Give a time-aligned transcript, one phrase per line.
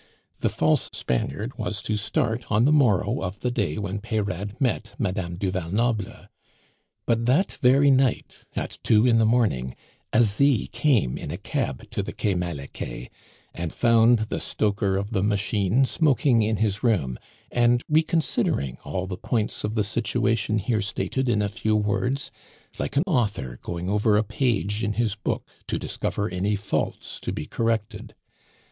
[0.39, 4.95] The false Spaniard was to start on the morrow of the day when Peyrade met
[4.97, 6.25] Madame du Val Noble.
[7.05, 9.75] But that very night, at two in the morning,
[10.11, 13.11] Asie came in a cab to the Quai Malaquais,
[13.53, 17.19] and found the stoker of the machine smoking in his room,
[17.51, 22.31] and reconsidering all the points of the situation here stated in a few words,
[22.79, 27.31] like an author going over a page in his book to discover any faults to
[27.31, 28.15] be corrected.